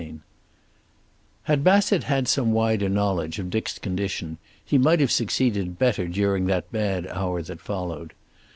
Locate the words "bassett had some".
1.63-2.53